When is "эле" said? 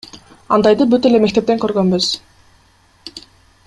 1.09-1.19